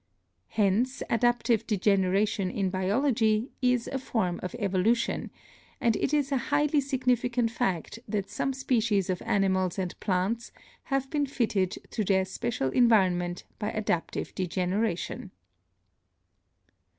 Hence 0.47 1.03
adaptive 1.11 1.67
degeneration 1.67 2.49
in 2.49 2.71
biology 2.71 3.51
is 3.61 3.87
a 3.87 3.99
form 3.99 4.39
of 4.41 4.55
evolution, 4.57 5.29
and 5.79 5.95
it 5.95 6.11
is 6.11 6.31
a 6.31 6.37
highly 6.49 6.81
significant 6.81 7.51
fact 7.51 7.99
that 8.07 8.27
some 8.27 8.51
species 8.51 9.11
of 9.11 9.21
ani 9.27 9.45
mals 9.49 9.77
and 9.77 9.93
plants 9.99 10.51
have 10.85 11.07
been 11.11 11.27
fitted 11.27 11.77
to 11.91 12.03
their 12.03 12.25
special 12.25 12.69
environ 12.71 13.19
ment 13.19 13.43
by 13.59 13.69
adaptive 13.69 14.33
degeneration. 14.33 15.29